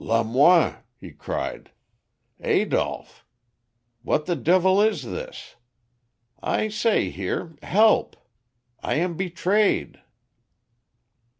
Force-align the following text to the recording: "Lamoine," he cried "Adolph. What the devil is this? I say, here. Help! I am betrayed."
"Lamoine," 0.03 0.77
he 0.95 1.11
cried 1.11 1.69
"Adolph. 2.39 3.23
What 4.01 4.25
the 4.25 4.35
devil 4.35 4.81
is 4.81 5.03
this? 5.03 5.57
I 6.41 6.69
say, 6.69 7.11
here. 7.11 7.55
Help! 7.61 8.15
I 8.81 8.95
am 8.95 9.15
betrayed." 9.15 10.01